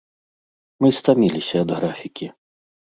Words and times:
Мы 0.81 0.89
стаміліся 1.01 1.55
ад 1.65 1.69
графікі. 1.79 2.27